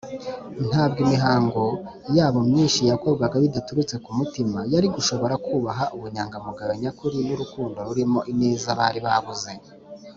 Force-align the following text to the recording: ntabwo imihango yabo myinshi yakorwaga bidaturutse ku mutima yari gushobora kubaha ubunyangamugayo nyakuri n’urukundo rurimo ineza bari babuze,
ntabwo 0.69 0.97
imihango 1.05 1.63
yabo 2.17 2.39
myinshi 2.49 2.81
yakorwaga 2.89 3.35
bidaturutse 3.43 3.95
ku 4.03 4.09
mutima 4.19 4.59
yari 4.73 4.87
gushobora 4.95 5.35
kubaha 5.45 5.83
ubunyangamugayo 5.95 6.73
nyakuri 6.81 7.17
n’urukundo 7.27 7.77
rurimo 7.87 8.19
ineza 8.31 8.69
bari 8.79 8.99
babuze, 9.05 9.51